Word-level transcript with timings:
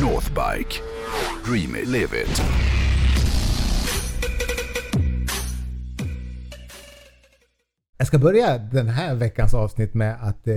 Northbike. 0.00 0.80
Dream 1.44 1.76
it, 1.76 1.88
live 1.88 2.22
it. 2.22 2.42
Jag 7.98 8.06
ska 8.06 8.18
börja 8.18 8.58
den 8.58 8.88
här 8.88 9.14
veckans 9.14 9.54
avsnitt 9.54 9.94
med 9.94 10.16
att 10.20 10.48
eh, 10.48 10.54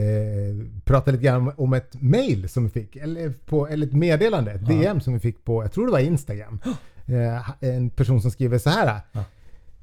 prata 0.86 1.12
lite 1.12 1.24
grann 1.24 1.52
om, 1.58 1.74
ett 1.74 2.02
mail 2.02 2.50
som 2.50 2.64
vi 2.64 2.70
fick, 2.70 2.96
eller, 2.96 3.30
på, 3.30 3.68
eller 3.68 3.88
ett 3.88 3.94
meddelande, 3.94 4.52
ett 4.52 4.68
DM 4.68 5.02
som 5.02 5.14
vi 5.14 5.20
fick 5.20 5.46
på, 5.46 5.64
jag 5.64 5.72
tror 5.72 5.86
det 5.86 5.92
var 5.92 6.00
Instagram. 6.00 6.60
Eh, 7.06 7.50
en 7.60 7.90
person 7.90 8.22
som 8.22 8.32
skriver 8.32 8.58
så 8.58 8.70
här. 8.70 9.02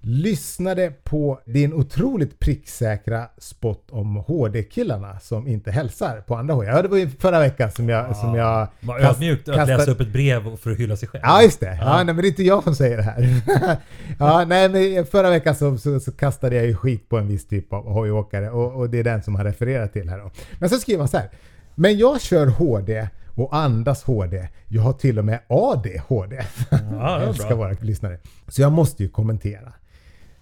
Lyssnade 0.02 0.92
på 1.04 1.40
din 1.44 1.72
otroligt 1.72 2.38
pricksäkra 2.40 3.26
spot 3.38 3.84
om 3.90 4.16
HD-killarna 4.16 5.20
som 5.20 5.48
inte 5.48 5.70
hälsar 5.70 6.20
på 6.20 6.36
andra 6.36 6.54
HD. 6.54 6.68
Ja, 6.68 6.82
det 6.82 6.88
var 6.88 6.96
ju 6.96 7.08
förra 7.10 7.38
veckan 7.40 7.70
som 7.70 7.88
jag... 7.88 8.16
Som 8.16 8.34
jag 8.34 8.68
Var 8.80 8.98
kast- 8.98 9.10
ödmjukt 9.10 9.48
att 9.48 9.54
kastade- 9.56 9.78
läsa 9.78 9.90
upp 9.90 10.00
ett 10.00 10.12
brev 10.12 10.56
för 10.56 10.70
att 10.70 10.76
hylla 10.78 10.96
sig 10.96 11.08
själv. 11.08 11.22
Ja, 11.26 11.42
just 11.42 11.60
det. 11.60 11.78
Ja. 11.80 11.96
nej, 11.96 12.04
men 12.04 12.16
det 12.16 12.22
är 12.26 12.28
inte 12.28 12.42
jag 12.42 12.64
som 12.64 12.74
säger 12.74 12.96
det 12.96 13.02
här. 13.02 13.40
ja, 14.18 14.44
nej, 14.44 14.68
men 14.68 15.06
förra 15.06 15.30
veckan 15.30 15.54
så, 15.54 15.78
så, 15.78 16.00
så 16.00 16.12
kastade 16.12 16.56
jag 16.56 16.66
ju 16.66 16.74
skit 16.74 17.08
på 17.08 17.18
en 17.18 17.28
viss 17.28 17.48
typ 17.48 17.72
av 17.72 17.92
hojåkare 17.92 18.50
och, 18.50 18.72
och 18.80 18.90
det 18.90 18.98
är 18.98 19.04
den 19.04 19.22
som 19.22 19.34
han 19.34 19.44
refererar 19.44 19.86
till 19.86 20.08
här 20.10 20.18
då. 20.18 20.30
Men 20.58 20.68
så 20.68 20.76
skriver 20.78 20.98
han 20.98 21.08
så 21.08 21.16
här. 21.18 21.30
Men 21.74 21.98
jag 21.98 22.20
kör 22.20 22.46
HD 22.46 23.08
och 23.34 23.56
andas 23.56 24.02
HD. 24.04 24.48
Jag 24.68 24.82
har 24.82 24.92
till 24.92 25.18
och 25.18 25.24
med 25.24 25.38
ADHD. 25.48 26.36
Ja, 26.70 26.76
det 26.78 26.86
är 26.96 27.20
jag 27.20 27.28
älskar 27.28 27.54
våra 27.54 27.72
lyssnare. 27.80 28.18
Så 28.48 28.62
jag 28.62 28.72
måste 28.72 29.02
ju 29.02 29.08
kommentera. 29.08 29.72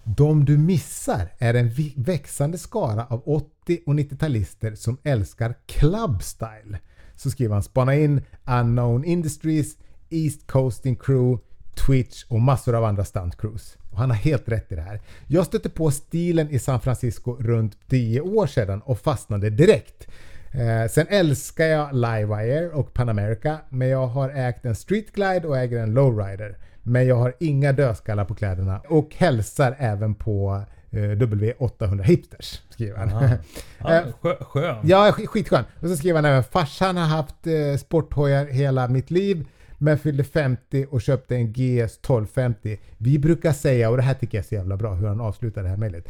De 0.03 0.45
du 0.45 0.57
missar 0.57 1.33
är 1.37 1.53
en 1.53 1.71
växande 1.95 2.57
skara 2.57 3.05
av 3.05 3.23
80 3.25 3.79
och 3.85 3.93
90-talister 3.93 4.75
som 4.75 4.97
älskar 5.03 5.55
clubstyle. 5.65 6.79
Så 7.15 7.31
skriver 7.31 7.53
han 7.53 7.63
spana 7.63 7.95
in 7.95 8.21
Unknown 8.45 9.03
Industries, 9.03 9.77
East 10.09 10.47
Coasting 10.47 10.95
Crew, 10.95 11.43
Twitch 11.87 12.23
och 12.27 12.41
massor 12.41 12.75
av 12.75 12.83
andra 12.83 13.05
stuntcrews. 13.05 13.77
Och 13.91 13.97
han 13.97 14.09
har 14.09 14.17
helt 14.17 14.49
rätt 14.49 14.71
i 14.71 14.75
det 14.75 14.81
här. 14.81 15.01
Jag 15.27 15.45
stötte 15.45 15.69
på 15.69 15.91
stilen 15.91 16.49
i 16.49 16.59
San 16.59 16.81
Francisco 16.81 17.37
runt 17.39 17.77
10 17.87 18.21
år 18.21 18.47
sedan 18.47 18.81
och 18.81 18.99
fastnade 18.99 19.49
direkt. 19.49 20.07
Eh, 20.51 20.91
sen 20.91 21.07
älskar 21.09 21.65
jag 21.65 21.93
Livewire 21.93 22.69
och 22.69 22.93
Pan 22.93 23.09
America, 23.09 23.57
men 23.69 23.87
jag 23.87 24.07
har 24.07 24.29
ägt 24.29 24.65
en 24.65 24.75
Street 24.75 25.11
Glide 25.11 25.47
och 25.47 25.57
äger 25.57 25.79
en 25.79 25.93
Lowrider. 25.93 26.57
Men 26.89 27.07
jag 27.07 27.15
har 27.15 27.33
inga 27.39 27.73
dödskallar 27.73 28.25
på 28.25 28.35
kläderna 28.35 28.79
och 28.79 29.15
hälsar 29.15 29.75
även 29.79 30.15
på 30.15 30.63
eh, 30.91 30.97
W800 30.99 32.03
Hipsters, 32.03 32.61
skriver 32.69 32.97
han. 32.97 33.09
Ja, 33.79 33.93
Eh, 33.95 34.13
skö, 34.21 34.35
skön. 34.43 34.77
Ja, 34.83 35.11
sk- 35.11 35.25
skitskön. 35.27 35.63
Och 35.79 35.89
så 35.89 35.95
skriver 35.97 36.15
han 36.15 36.25
även 36.25 36.43
farsan 36.43 36.97
har 36.97 37.05
haft 37.05 37.47
eh, 37.47 37.77
sporthojar 37.79 38.45
hela 38.45 38.87
mitt 38.87 39.11
liv 39.11 39.47
men 39.77 39.97
fyllde 39.99 40.23
50 40.23 40.85
och 40.89 41.01
köpte 41.01 41.35
en 41.35 41.53
GS 41.53 41.97
1250. 41.97 42.77
Vi 42.97 43.19
brukar 43.19 43.51
säga, 43.53 43.89
och 43.89 43.97
det 43.97 44.03
här 44.03 44.13
tycker 44.13 44.37
jag 44.37 44.43
är 44.43 44.47
så 44.47 44.55
jävla 44.55 44.77
bra 44.77 44.93
hur 44.93 45.07
han 45.07 45.21
avslutar 45.21 45.63
det 45.63 45.69
här 45.69 45.77
mejlet. 45.77 46.07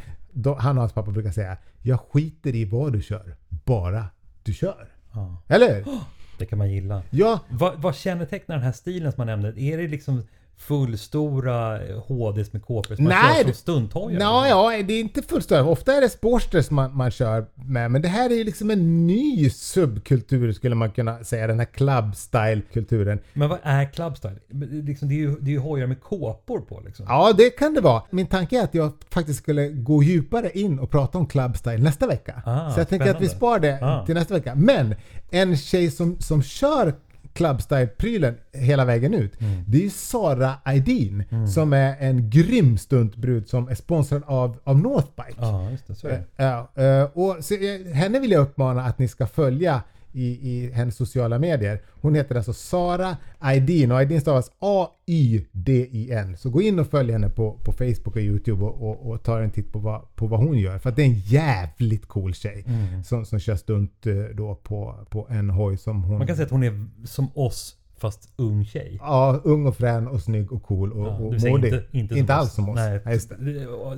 Han 0.57 0.77
och 0.77 0.81
hans 0.81 0.94
pappa 0.94 1.11
brukar 1.11 1.31
säga 1.31 1.57
Jag 1.81 2.00
skiter 2.00 2.55
i 2.55 2.66
vad 2.66 2.94
du 2.94 3.02
kör, 3.02 3.35
bara 3.50 4.05
du 4.44 4.53
kör. 4.53 4.88
Ja, 5.13 5.41
Eller 5.47 5.75
hur? 5.75 5.85
det 6.39 6.45
kan 6.45 6.57
man 6.57 6.72
gilla. 6.72 7.02
Ja, 7.09 7.39
Vad, 7.50 7.81
vad 7.81 7.95
kännetecknar 7.95 8.55
den 8.55 8.66
här 8.66 8.72
stilen 8.72 9.11
som 9.11 9.19
man 9.22 9.27
nämnde? 9.27 9.61
Är 9.61 9.77
det 9.77 9.88
liksom 9.88 10.23
fullstora 10.60 11.78
HDs 12.08 12.54
med 12.54 12.66
KP 12.66 12.96
som 12.96 13.04
man 13.06 13.14
Nej, 13.14 13.36
kör 13.38 13.44
som 13.44 13.54
stunthojar? 13.54 14.20
Nå, 14.20 14.46
ja, 14.48 14.84
det 14.84 14.94
är 14.94 15.00
inte 15.00 15.22
fullständigt. 15.22 15.72
Ofta 15.72 15.94
är 15.94 16.02
det 16.02 16.10
Sportsters 16.10 16.70
man, 16.72 16.98
man 16.98 17.12
kör 17.12 17.46
med. 17.56 17.92
Men 17.92 18.02
det 18.02 18.08
här 18.08 18.30
är 18.30 18.34
ju 18.36 18.44
liksom 18.44 18.70
en 18.72 19.08
ny 19.08 19.50
subkultur 19.50 20.52
skulle 20.52 20.76
man 20.76 20.92
kunna 20.92 21.24
säga. 21.24 21.48
Den 21.48 21.60
här 21.60 21.66
club 21.66 22.16
style-kulturen. 22.16 23.20
Men 23.34 23.50
vad 23.50 23.60
är 23.64 23.86
clubstyle? 23.94 24.40
Liksom, 24.84 25.08
det, 25.10 25.14
är 25.16 25.18
ju, 25.18 25.36
det 25.42 25.50
är 25.50 25.54
ju 25.54 25.60
hojar 25.60 25.88
med 25.88 26.02
kåpor 26.02 26.60
på 26.60 26.82
liksom. 26.86 27.06
Ja, 27.10 27.34
det 27.38 27.50
kan 27.50 27.74
det 27.74 27.81
vara. 27.81 28.03
Min 28.09 28.28
tanke 28.28 28.59
är 28.59 28.64
att 28.64 28.74
jag 28.75 28.92
faktiskt 29.09 29.40
skulle 29.40 29.68
gå 29.69 30.03
djupare 30.03 30.50
in 30.53 30.80
och 30.80 30.92
prata 30.92 31.18
om 31.18 31.25
club 31.28 31.58
style 31.58 31.78
nästa 31.78 32.08
vecka. 32.08 32.42
Ah, 32.46 32.72
så 32.72 32.80
jag 32.80 32.90
tänker 32.90 33.12
att 33.16 33.22
vi 33.22 33.30
spar 33.30 33.59
det 33.59 33.80
Ah. 33.81 34.06
till 34.06 34.16
nästa 34.16 34.34
vecka. 34.34 34.56
Men 34.56 34.96
en 35.31 35.58
tjej 35.58 35.92
som, 35.92 36.19
som 36.19 36.44
kör 36.44 36.94
club 37.34 37.62
style-prylen 37.62 38.35
hela 38.53 38.85
vägen 38.85 39.13
ut. 39.13 39.41
Mm. 39.41 39.63
Det 39.67 39.85
är 39.85 39.90
Sara 39.90 40.53
Aydin 40.63 41.23
som 41.53 41.73
är 41.73 41.95
en 42.00 42.29
grym 42.29 42.78
stuntbrud 42.78 43.50
som 43.50 43.67
är 43.67 43.75
sponsrad 43.75 44.23
av, 44.25 44.57
av 44.63 44.79
Northbike. 44.79 45.38
Ja, 45.39 45.72
just 45.72 45.88
det. 45.88 45.95
Så 45.95 46.07
är 46.07 46.12
det. 46.12 46.44
Ja, 46.44 46.84
eh, 46.84 47.03
och 47.13 47.44
så, 47.44 47.53
eh, 47.53 47.94
henne 47.94 48.19
vill 48.19 48.31
jag 48.31 48.41
uppmana 48.41 48.84
att 48.84 49.00
ni 49.00 49.07
ska 49.07 49.28
följa 49.28 49.81
i, 50.12 50.25
i 50.25 50.72
hennes 50.72 50.96
sociala 50.96 51.40
medier. 51.40 51.81
Hon 52.02 52.16
heter 52.16 52.36
alltså 52.36 52.53
Sara 52.53 53.18
Aydin 53.40 53.92
och 53.92 53.97
Aydin 53.97 54.22
stavas 54.22 54.52
A-Y-D-I-N. 54.59 56.38
Så 56.38 56.50
gå 56.50 56.62
in 56.62 56.80
och 56.80 56.88
följ 56.88 57.12
henne 57.12 57.30
på, 57.30 57.59
på 57.64 57.72
Facebook 57.72 58.16
och 58.16 58.22
Youtube 58.22 58.66
och, 58.66 58.90
och, 58.90 59.12
och 59.12 59.24
ta 59.24 59.40
en 59.40 59.52
titt 59.52 59.72
på 59.72 59.80
vad, 59.80 60.16
på 60.16 60.28
vad 60.28 60.40
hon 60.40 60.58
gör. 60.58 60.80
För 60.80 60.90
att 60.90 60.96
det 60.96 61.02
är 61.02 61.08
en 61.08 61.19
jävligt 61.19 62.08
cool 62.08 62.34
tjej 62.34 62.66
som, 63.06 63.25
som 63.25 63.40
kör 63.40 63.56
stunt 63.56 64.08
eh, 64.08 64.14
då 64.34 64.56
på, 64.56 64.96
på 65.09 65.28
en 65.30 65.50
hoj 65.50 65.78
som 65.78 66.03
hon... 66.03 66.18
Man 66.18 66.28
kan 66.28 66.36
säga 66.36 66.46
att 66.46 66.52
hon 66.52 66.64
är 66.64 66.88
som 67.06 67.30
oss 67.34 67.75
fast 68.00 68.34
ung 68.36 68.66
tjej. 68.66 68.98
Ja, 69.02 69.42
ung 69.44 69.66
och 69.66 69.75
frän 69.75 70.08
och 70.08 70.22
snygg 70.22 70.52
och 70.52 70.64
cool 70.64 70.94
och, 70.94 71.08
Ja, 71.08 71.12
och 71.12 71.34
modig. 71.50 71.74
inte, 71.74 71.84
inte, 71.92 72.16
som 72.16 72.30
alls 72.30 72.53
som 72.53 72.69
oss. 72.69 72.75
Nej, 72.75 73.02
Ja, 73.06 73.12
just 73.12 73.30
det. 73.30 73.36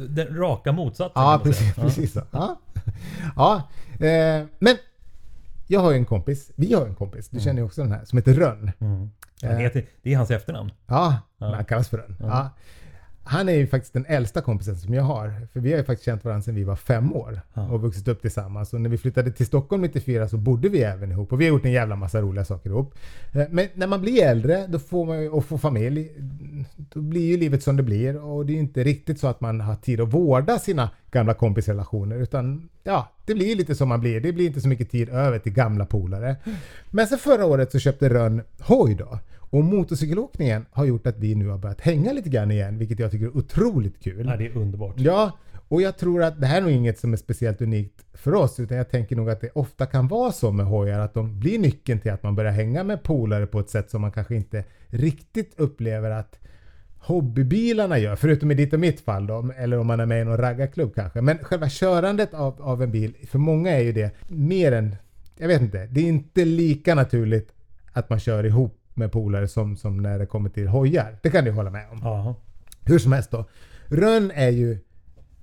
Den 0.08 0.38
raka 0.38 0.72
motsatsen. 0.72 1.24
Ja, 1.24 1.42
precis, 1.44 1.76
precis 1.76 2.14
så. 2.14 2.22
Ja. 2.32 2.60
ja 3.36 3.70
eh, 4.08 4.46
men 4.60 4.78
jag 5.72 5.80
har 5.80 5.92
ju 5.92 5.98
en 5.98 6.06
kompis, 6.06 6.52
vi 6.56 6.74
har 6.74 6.86
en 6.88 6.96
kompis, 6.96 7.30
du 7.30 7.40
känner 7.40 7.62
ju 7.62 7.66
också 7.66 7.82
den 7.82 7.92
här, 7.92 8.06
som 8.06 8.18
heter 8.18 8.34
Rönn. 8.34 8.72
Mm. 8.80 9.10
Han 9.44 9.58
heter, 9.58 9.86
det 10.02 10.14
är 10.14 10.18
hans 10.18 10.32
efternamn. 10.32 10.72
Ja, 10.88 11.18
men 11.38 11.54
han 11.54 11.66
kallas 11.66 11.90
för 11.90 11.98
Rönn. 11.98 12.16
Ja. 12.20 12.50
Han 13.24 13.50
är 13.50 13.54
ju 13.54 13.68
faktiskt 13.68 13.94
den 13.94 14.06
äldsta 14.06 14.42
kompisen 14.42 14.78
som 14.78 14.94
jag 14.94 15.04
har. 15.04 15.48
För 15.54 15.60
vi 15.60 15.72
har 15.72 15.78
ju 15.78 15.84
faktiskt 15.84 16.06
känt 16.06 16.26
varandra 16.26 16.42
sedan 16.44 16.56
vi 16.56 16.64
var 16.64 16.76
fem 16.76 17.14
år 17.14 17.42
och 17.54 17.82
vuxit 17.82 18.08
upp 18.08 18.22
tillsammans. 18.22 18.74
Och 18.74 18.82
när 18.82 18.90
vi 18.90 18.98
flyttade 18.98 19.32
till 19.32 19.46
Stockholm 19.46 19.82
94 19.82 20.28
så 20.28 20.38
bodde 20.38 20.70
vi 20.70 20.82
även 20.82 21.12
ihop 21.12 21.32
och 21.34 21.42
vi 21.42 21.46
har 21.46 21.50
gjort 21.50 21.66
en 21.66 21.72
jävla 21.72 21.96
massa 21.96 22.22
roliga 22.22 22.46
saker 22.46 22.70
ihop. 22.70 22.94
Eh, 23.34 23.44
Men 23.50 23.68
när 23.74 23.88
man 23.88 24.02
blir 24.02 24.24
äldre 24.24 24.68
då 24.68 24.80
får 24.80 25.06
man 25.06 25.30
och 25.30 25.46
får 25.46 25.58
familj, 25.58 26.12
då 26.78 27.02
blir 27.02 27.26
ju 27.26 27.38
livet 27.38 27.64
som 27.64 27.78
det 27.78 27.84
blir 27.84 28.24
och 28.24 28.46
det 28.46 28.52
är 28.52 28.56
ju 28.56 28.60
inte 28.62 28.84
riktigt 28.84 29.20
så 29.20 29.28
att 29.28 29.42
man 29.42 29.62
har 29.62 29.76
tid 29.76 30.02
att 30.02 30.14
vårda 30.14 30.60
sina 30.60 30.90
gamla 31.12 31.34
kompisrelationer 31.34 32.16
utan 32.16 32.70
ja, 32.84 33.12
det 33.26 33.34
blir 33.34 33.56
lite 33.56 33.76
som 33.76 33.90
man 33.90 34.00
blir. 34.00 34.22
Det 34.22 34.34
blir 34.34 34.48
inte 34.48 34.62
så 34.62 34.68
mycket 34.68 34.92
tid 34.92 35.10
över 35.10 35.40
till 35.40 35.54
gamla 35.54 35.86
polare. 35.86 36.36
Men 36.92 37.08
sen 37.08 37.18
förra 37.18 37.46
året 37.46 37.72
så 37.72 37.80
köpte 37.80 38.10
Rönn 38.10 38.42
hoj 38.60 38.96
då. 38.96 39.20
Och 39.38 39.64
motorcykelåkningen 39.64 40.66
har 40.72 40.86
gjort 40.86 41.08
att 41.08 41.18
vi 41.18 41.36
nu 41.36 41.48
har 41.48 41.58
börjat 41.58 41.82
hänga 41.82 42.14
lite 42.14 42.30
grann 42.30 42.52
igen, 42.52 42.78
vilket 42.78 43.00
jag 43.00 43.12
tycker 43.12 43.26
är 43.26 43.38
otroligt 43.38 44.04
kul. 44.04 44.26
Ja, 44.28 44.38
det 44.38 44.46
är 44.46 44.58
underbart. 44.58 44.94
Ja, 44.98 45.32
och 45.68 45.82
jag 45.82 45.98
tror 45.98 46.24
att 46.24 46.42
det 46.42 46.48
här 46.48 46.58
är 46.58 46.62
nog 46.62 46.72
inget 46.72 47.00
som 47.00 47.14
är 47.14 47.18
speciellt 47.18 47.62
unikt 47.62 48.06
för 48.14 48.34
oss, 48.34 48.60
utan 48.60 48.78
jag 48.78 48.90
tänker 48.90 49.16
nog 49.16 49.30
att 49.30 49.42
det 49.42 49.50
ofta 49.50 49.86
kan 49.86 50.08
vara 50.08 50.32
så 50.32 50.52
med 50.52 50.66
hojar, 50.66 51.00
att 51.00 51.14
de 51.14 51.40
blir 51.40 51.60
nyckeln 51.60 52.00
till 52.00 52.12
att 52.12 52.24
man 52.24 52.36
börjar 52.36 52.52
hänga 52.52 52.84
med 52.84 53.04
polare 53.04 53.48
på 53.48 53.60
ett 53.60 53.70
sätt 53.70 53.90
som 53.90 54.02
man 54.02 54.12
kanske 54.12 54.36
inte 54.36 54.64
riktigt 54.88 55.60
upplever 55.60 56.12
att 56.12 56.40
hobbybilarna 57.02 57.98
gör, 57.98 58.16
förutom 58.16 58.52
i 58.52 58.54
ditt 58.54 58.74
och 58.74 58.80
mitt 58.80 59.02
fall 59.02 59.28
då, 59.28 59.52
eller 59.58 59.78
om 59.78 59.88
man 59.88 60.00
är 60.00 60.06
med 60.06 60.22
i 60.22 60.26
någon 60.26 60.38
raggarklubb 60.38 60.96
kanske. 60.96 61.22
Men 61.22 61.38
själva 61.38 61.70
körandet 61.70 62.34
av, 62.34 62.62
av 62.62 62.84
en 62.84 62.92
bil, 62.92 63.14
för 63.28 63.40
många 63.40 63.72
är 63.72 63.82
ju 63.82 63.92
det 63.92 64.12
mer 64.28 64.72
än, 64.72 64.96
jag 65.38 65.48
vet 65.48 65.62
inte, 65.62 65.86
det 65.86 66.00
är 66.02 66.08
inte 66.08 66.46
lika 66.46 66.96
naturligt 66.96 67.54
att 67.94 68.10
man 68.10 68.20
kör 68.20 68.46
ihop 68.46 68.78
med 68.94 69.12
polare 69.12 69.48
som, 69.48 69.78
som 69.78 69.98
när 69.98 70.20
det 70.20 70.26
kommer 70.26 70.50
till 70.50 70.68
hojar. 70.68 71.18
Det 71.22 71.30
kan 71.30 71.46
du 71.46 71.52
hålla 71.52 71.70
med 71.70 71.86
om. 71.92 72.00
Ja. 72.04 72.36
Hur 72.86 73.00
som 73.00 73.12
helst 73.12 73.32
då. 73.32 73.46
Rönn 73.86 74.32
är 74.36 74.50
ju 74.50 74.78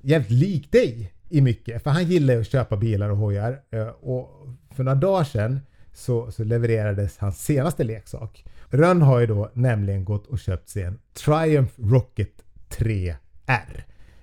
jävligt 0.00 0.30
lik 0.30 0.72
dig 0.72 1.12
i 1.28 1.40
mycket. 1.40 1.82
För 1.82 1.90
han 1.90 2.04
gillar 2.04 2.34
ju 2.34 2.40
att 2.40 2.46
köpa 2.46 2.76
bilar 2.76 3.08
och 3.10 3.16
hojar. 3.16 3.60
Eh, 3.70 3.86
Och 3.86 4.46
för 4.70 4.84
några 4.84 4.94
dagar 4.98 5.24
sedan 5.24 5.60
så, 5.94 6.30
så 6.30 6.44
levererades 6.44 7.18
hans 7.18 7.44
senaste 7.44 7.84
leksak. 7.84 8.44
Rönn 8.70 9.02
har 9.02 9.20
ju 9.20 9.26
då 9.26 9.50
nämligen 9.54 10.04
gått 10.04 10.26
och 10.26 10.38
köpt 10.38 10.68
sig 10.68 10.82
en 10.82 10.98
Triumph 11.24 11.72
Rocket 11.82 12.30
3R. 12.70 13.82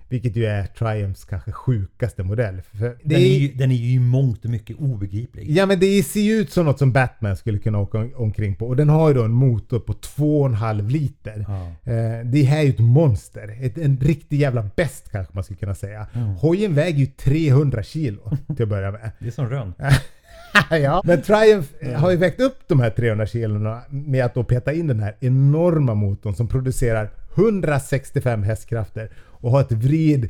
Vilket 0.10 0.36
ju 0.36 0.46
är 0.46 0.66
Triumphs 0.66 1.26
kanske 1.26 1.52
sjukaste 1.52 2.24
modell. 2.24 2.62
För 2.62 2.98
Den, 3.04 3.18
är 3.20 3.40
ju, 3.40 3.48
den 3.54 3.72
är 3.72 3.76
ju 3.76 3.94
i 3.94 4.00
mångt 4.00 4.46
och 4.46 4.52
mycket 4.52 4.78
obegriplig. 4.78 5.50
Ja 5.52 5.66
men 5.66 5.80
det 5.80 6.04
ser 6.04 6.22
ju 6.22 6.34
ut 6.34 6.52
som 6.52 6.66
något 6.66 6.80
som 6.80 6.92
Batman 6.92 7.38
skulle 7.38 7.60
kunna 7.60 7.80
åka 7.80 7.98
om- 7.98 8.14
omkring 8.16 8.56
på. 8.56 8.68
Och 8.68 8.76
den 8.76 8.90
har 8.90 9.08
ju 9.10 9.14
då 9.16 9.24
en 9.24 9.32
motor 9.32 9.80
på 9.80 9.94
2,5 9.94 10.90
liter. 10.90 11.46
Ja. 11.48 11.92
Eh, 11.92 12.26
det 12.26 12.44
här 12.44 12.58
är 12.60 12.64
ju 12.64 12.70
ett 12.70 12.80
monster. 12.80 13.58
Ett, 13.62 13.78
en 13.78 13.98
riktig 13.98 14.40
jävla 14.40 14.70
bäst 14.76 15.12
kanske 15.12 15.34
man 15.34 15.44
skulle 15.44 15.58
kunna 15.60 15.76
säga. 15.76 16.08
Hojen 16.42 16.74
väger 16.76 17.00
ju 17.00 17.06
300 17.06 17.84
kilo 17.84 18.38
till 18.56 18.64
att 18.64 18.70
börja 18.70 18.92
med. 18.92 19.12
Det 19.20 19.28
är 19.28 19.32
som 19.32 19.50
rönn. 19.50 19.74
ja. 20.70 21.02
Men 21.06 21.22
Triumph 21.22 21.68
eh, 21.80 21.94
har 21.94 22.12
ju 22.12 22.18
vägt 22.18 22.40
upp 22.40 22.58
de 22.68 22.80
här 22.80 22.90
300 22.90 23.26
kilona 23.26 23.82
med 23.90 24.26
att 24.26 24.34
då 24.34 24.44
peta 24.44 24.74
in 24.74 24.88
den 24.88 25.00
här 25.00 25.16
enorma 25.20 25.94
motorn 25.94 26.36
som 26.36 26.48
producerar 26.48 27.10
165 27.36 28.44
hästkrafter 28.44 29.10
och 29.18 29.52
har 29.52 29.62
ett 29.62 29.72
vrid 29.72 30.30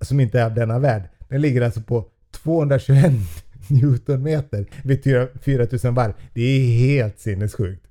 som 0.00 0.20
inte 0.20 0.40
är 0.40 0.44
av 0.44 0.54
denna 0.54 0.78
värld. 0.78 1.02
Den 1.28 1.40
ligger 1.40 1.62
alltså 1.62 1.80
på 1.80 2.06
221 2.30 3.12
Newtonmeter 3.68 4.66
vid 4.82 5.02
4000 5.42 5.94
varv. 5.94 6.12
Det 6.34 6.42
är 6.42 6.78
helt 6.78 7.18
sinnessjukt. 7.18 7.86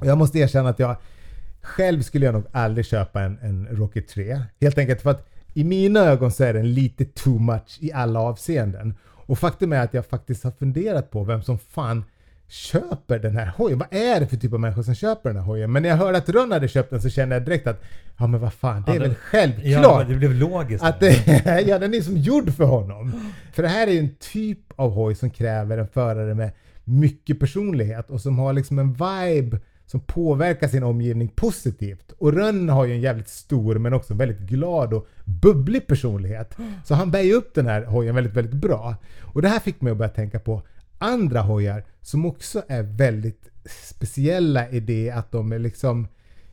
Och 0.00 0.06
jag 0.06 0.18
måste 0.18 0.38
erkänna 0.38 0.68
att 0.68 0.78
jag 0.78 0.96
själv 1.62 2.02
skulle 2.02 2.26
jag 2.26 2.32
nog 2.32 2.44
aldrig 2.52 2.86
köpa 2.86 3.22
en, 3.22 3.38
en 3.42 3.68
Rocket 3.70 4.08
3. 4.08 4.40
Helt 4.60 4.78
enkelt 4.78 5.02
för 5.02 5.10
att 5.10 5.28
i 5.54 5.64
mina 5.64 6.00
ögon 6.00 6.32
så 6.32 6.44
är 6.44 6.54
den 6.54 6.74
lite 6.74 7.04
too 7.04 7.38
much 7.38 7.78
i 7.80 7.92
alla 7.92 8.20
avseenden. 8.20 8.94
Och 9.30 9.38
faktum 9.38 9.72
är 9.72 9.80
att 9.80 9.94
jag 9.94 10.06
faktiskt 10.06 10.44
har 10.44 10.50
funderat 10.50 11.10
på 11.10 11.24
vem 11.24 11.42
som 11.42 11.58
fan 11.58 12.04
köper 12.48 13.18
den 13.18 13.36
här 13.36 13.46
hojen. 13.56 13.78
Vad 13.78 13.88
är 13.90 14.20
det 14.20 14.26
för 14.26 14.36
typ 14.36 14.52
av 14.52 14.60
människor 14.60 14.82
som 14.82 14.94
köper 14.94 15.30
den 15.30 15.36
här 15.36 15.44
hojen? 15.44 15.72
Men 15.72 15.82
när 15.82 15.88
jag 15.88 15.96
hörde 15.96 16.18
att 16.18 16.28
Rönn 16.28 16.52
hade 16.52 16.68
köpt 16.68 16.90
den 16.90 17.02
så 17.02 17.10
kände 17.10 17.34
jag 17.34 17.44
direkt 17.44 17.66
att 17.66 17.82
ja 18.18 18.26
men 18.26 18.40
vad 18.40 18.52
fan, 18.52 18.82
det 18.86 18.92
är 18.92 18.94
Ja, 18.94 19.00
väl 19.00 19.14
självklart. 19.14 20.02
Ja, 20.02 20.04
det 20.08 20.14
blev 20.14 20.34
logiskt. 20.34 20.84
Att 20.84 21.00
det, 21.00 21.64
ja, 21.66 21.78
den 21.78 21.94
är 21.94 22.00
som 22.00 22.16
gjord 22.16 22.54
för 22.54 22.64
honom. 22.64 23.32
För 23.52 23.62
det 23.62 23.68
här 23.68 23.86
är 23.86 23.92
ju 23.92 23.98
en 23.98 24.14
typ 24.14 24.58
av 24.76 24.90
hoj 24.90 25.14
som 25.14 25.30
kräver 25.30 25.78
en 25.78 25.88
förare 25.88 26.34
med 26.34 26.50
mycket 26.84 27.40
personlighet 27.40 28.10
och 28.10 28.20
som 28.20 28.38
har 28.38 28.52
liksom 28.52 28.78
en 28.78 28.92
vibe 28.92 29.58
som 29.90 30.00
påverkar 30.00 30.68
sin 30.68 30.82
omgivning 30.82 31.28
positivt. 31.28 32.12
Och 32.18 32.32
Rönn 32.32 32.68
har 32.68 32.84
ju 32.84 32.94
en 32.94 33.00
jävligt 33.00 33.28
stor 33.28 33.78
men 33.78 33.94
också 33.94 34.14
väldigt 34.14 34.40
glad 34.40 34.94
och 34.94 35.06
bubblig 35.24 35.86
personlighet. 35.86 36.56
Så 36.84 36.94
han 36.94 37.10
bär 37.10 37.20
ju 37.20 37.34
upp 37.34 37.54
den 37.54 37.66
här 37.66 37.84
hojen 37.84 38.14
väldigt, 38.14 38.34
väldigt 38.34 38.54
bra. 38.54 38.94
Och 39.22 39.42
det 39.42 39.48
här 39.48 39.58
fick 39.58 39.80
mig 39.80 39.90
att 39.90 39.96
börja 39.96 40.10
tänka 40.10 40.40
på 40.40 40.62
andra 40.98 41.40
hojar 41.40 41.84
som 42.00 42.26
också 42.26 42.62
är 42.68 42.82
väldigt 42.82 43.48
speciella 43.64 44.68
i 44.68 44.80
det 44.80 45.10
att 45.10 45.32
de 45.32 45.52
är 45.52 45.58
liksom 45.58 46.08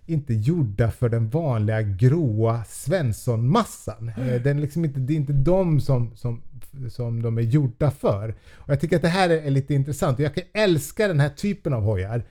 inte 0.05 0.33
gjorda 0.33 0.91
för 0.91 1.09
den 1.09 1.29
vanliga 1.29 1.81
gråa 1.81 2.63
svenssonmassan. 2.63 4.09
Eh, 4.09 4.41
den 4.41 4.57
är 4.57 4.61
liksom 4.61 4.85
inte, 4.85 4.99
det 4.99 5.13
är 5.13 5.17
inte 5.17 5.33
de 5.33 5.81
som, 5.81 6.15
som, 6.15 6.41
som 6.89 7.21
de 7.21 7.37
är 7.37 7.41
gjorda 7.41 7.91
för. 7.91 8.35
Och 8.53 8.69
jag 8.69 8.79
tycker 8.79 8.95
att 8.95 9.01
det 9.01 9.07
här 9.07 9.29
är, 9.29 9.49
lite 9.49 9.73
intressant. 9.73 10.19
Och 10.19 10.25
jag 10.25 10.35
kan 10.35 10.43
älska 10.53 11.07
den 11.07 11.19
här 11.19 11.29
typen 11.29 11.73
av 11.73 11.83
hojar 11.83 12.23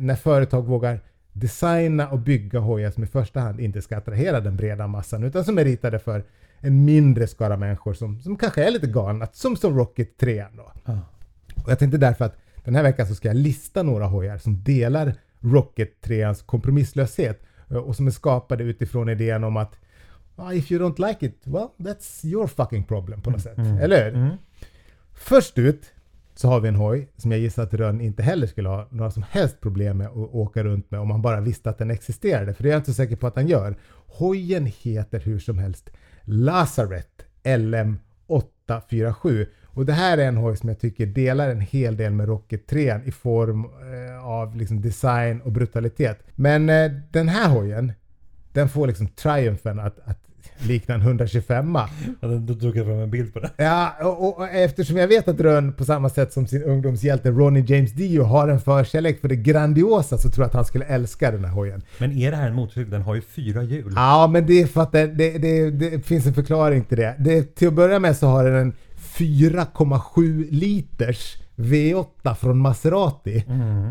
när 0.00 0.14
företag 0.14 0.66
vågar 0.66 1.00
designa 1.32 2.08
och 2.08 2.18
bygga 2.18 2.58
hojar 2.58 2.90
som 2.90 3.04
i 3.04 3.06
första 3.06 3.40
hand 3.40 3.60
inte 3.60 3.82
ska 3.82 3.96
attrahera 3.96 4.40
den 4.40 4.56
breda 4.56 4.86
massan 4.86 5.24
utan 5.24 5.44
som 5.44 5.58
är 5.58 5.64
ritade 5.64 5.98
för 5.98 6.24
en 6.60 6.84
mindre 6.84 7.26
skara 7.26 7.56
människor 7.56 7.94
som, 7.94 8.20
som 8.20 8.36
kanske 8.36 8.64
är 8.64 8.70
lite 8.70 8.86
galna, 8.86 9.26
som, 9.32 9.56
som 9.56 9.76
Rocket 9.76 10.16
3 10.18 10.44
då. 10.56 10.72
Ja. 10.84 10.98
Och 11.64 11.70
jag 11.70 11.78
tänkte 11.78 11.98
därför 11.98 12.24
att 12.24 12.36
den 12.64 12.74
här 12.74 12.82
veckan 12.82 13.06
så 13.06 13.14
ska 13.14 13.28
jag 13.28 13.36
lista 13.36 13.82
några 13.82 14.06
hojar 14.06 14.38
som 14.38 14.62
delar 14.64 15.14
Rocket 15.40 16.00
3 16.00 16.34
kompromisslöshet 16.46 17.42
eh, 17.70 17.76
och 17.76 17.96
som 17.96 18.06
är 18.06 18.10
skapade 18.10 18.64
utifrån 18.64 19.08
idén 19.08 19.44
om 19.44 19.56
att 19.56 19.72
"Ah, 20.36 20.52
if 20.52 20.72
you 20.72 20.82
don't 20.82 21.08
like 21.08 21.26
it, 21.26 21.40
well 21.44 21.68
that's 21.78 22.26
your 22.26 22.46
fucking 22.46 22.84
problem 22.84 23.20
på 23.20 23.30
något 23.30 23.42
sätt. 23.42 23.58
Eller 23.58 24.04
hur? 24.04 24.14
Mm. 24.14 24.36
Först 25.14 25.58
ut 25.58 25.92
så 26.34 26.48
har 26.48 26.60
vi 26.60 26.68
en 26.68 26.76
hoj 26.76 27.08
som 27.16 27.32
jag 27.32 27.40
gissar 27.40 27.62
att 27.62 27.74
Rönn 27.74 28.00
inte 28.00 28.22
heller 28.22 28.46
skulle 28.46 28.68
ha 28.68 28.88
några 28.90 29.10
som 29.10 29.24
helst 29.30 29.60
problem 29.60 29.98
med 29.98 30.06
att 30.06 30.16
åka 30.16 30.64
runt 30.64 30.90
med 30.90 31.00
om 31.00 31.10
han 31.10 31.22
bara 31.22 31.40
visste 31.40 31.70
att 31.70 31.78
den 31.78 31.90
existerade. 31.90 32.54
För 32.54 32.62
det 32.62 32.68
är 32.68 32.72
jag 32.72 32.78
inte 32.78 32.90
så 32.90 32.94
säker 32.94 33.16
på 33.16 33.26
att 33.26 33.36
han 33.36 33.48
gör. 33.48 33.76
Hojen 34.06 34.66
heter 34.66 35.20
hur 35.20 35.38
som 35.38 35.58
helst 35.58 35.90
Lazaret 36.22 37.24
LM847. 37.44 39.46
Och 39.64 39.86
det 39.86 39.92
här 39.92 40.18
är 40.18 40.28
en 40.28 40.36
hoj 40.36 40.56
som 40.56 40.68
jag 40.68 40.80
tycker 40.80 41.06
delar 41.06 41.50
en 41.50 41.60
hel 41.60 41.96
del 41.96 42.12
med 42.12 42.28
Rocket 42.28 42.66
3 42.66 43.00
i 43.04 43.12
form 43.12 43.64
eh, 43.64 44.26
av 44.26 44.56
liksom 44.56 44.80
design 44.80 45.40
och 45.40 45.52
brutalitet. 45.52 46.18
Men 46.34 46.70
eh, 46.70 46.92
den 47.10 47.28
här 47.28 47.48
hojen, 47.48 47.92
den 48.52 48.68
får 48.68 48.86
liksom 48.86 49.06
triumfen 49.06 49.78
att, 49.78 49.98
att 50.04 50.20
likna 50.58 50.94
en 50.94 51.00
125 51.00 51.78
Ja, 52.20 52.28
då 52.28 52.54
drog 52.54 52.76
jag 52.76 52.86
fram 52.86 52.98
en 52.98 53.10
bild 53.10 53.32
på 53.32 53.40
det. 53.40 53.50
Ja, 53.56 53.92
och, 54.00 54.38
och 54.38 54.48
eftersom 54.48 54.96
jag 54.96 55.08
vet 55.08 55.28
att 55.28 55.40
Rönn 55.40 55.72
på 55.72 55.84
samma 55.84 56.08
sätt 56.08 56.32
som 56.32 56.46
sin 56.46 56.62
ungdomshjälte 56.62 57.30
Ronnie 57.30 57.64
James 57.66 57.92
Dio 57.92 58.22
har 58.22 58.48
en 58.48 58.60
förkärlek 58.60 59.20
för 59.20 59.28
det 59.28 59.36
grandiosa 59.36 60.18
så 60.18 60.30
tror 60.30 60.42
jag 60.42 60.48
att 60.48 60.54
han 60.54 60.64
skulle 60.64 60.84
älska 60.84 61.30
den 61.30 61.44
här 61.44 61.52
hojen. 61.52 61.82
Men 61.98 62.12
är 62.12 62.30
det 62.30 62.36
här 62.36 62.48
en 62.48 62.54
motorcykel? 62.54 62.90
Den 62.90 63.02
har 63.02 63.14
ju 63.14 63.20
fyra 63.20 63.62
hjul. 63.62 63.92
Ja, 63.96 64.26
men 64.32 64.46
det 64.46 64.62
är 64.62 64.66
för 64.66 64.82
att 64.82 64.92
det, 64.92 65.06
det, 65.06 65.38
det, 65.38 65.70
det 65.70 66.06
finns 66.06 66.26
en 66.26 66.34
förklaring 66.34 66.84
till 66.84 66.98
det. 66.98 67.14
det. 67.18 67.54
Till 67.54 67.68
att 67.68 67.74
börja 67.74 67.98
med 67.98 68.16
så 68.16 68.26
har 68.26 68.44
den 68.44 68.54
en 68.54 68.72
4,7 69.18 70.46
liters 70.50 71.36
V8 71.56 72.34
från 72.34 72.58
Maserati 72.58 73.44